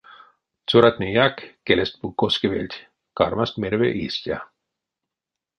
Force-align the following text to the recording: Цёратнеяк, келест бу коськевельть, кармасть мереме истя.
Цёратнеяк, 0.71 1.35
келест 1.65 1.95
бу 2.01 2.07
коськевельть, 2.19 2.83
кармасть 3.17 3.59
мереме 3.61 3.89
истя. 4.05 4.37